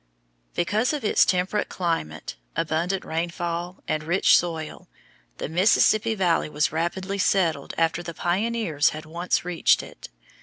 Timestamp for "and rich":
3.87-4.35